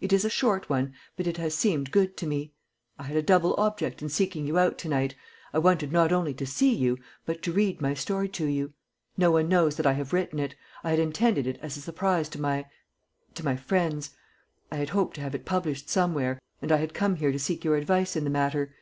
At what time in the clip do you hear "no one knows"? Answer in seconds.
9.16-9.76